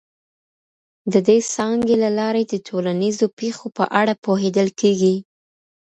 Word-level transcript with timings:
د 1.11 1.13
دې 1.27 1.37
څانګې 1.53 1.95
له 2.03 2.09
لاري 2.19 2.43
د 2.47 2.53
ټولنیزو 2.67 3.25
پیښو 3.39 3.67
په 3.77 3.83
اړه 3.99 4.13
پوهیدل 4.25 4.67
کیږي. 4.79 5.15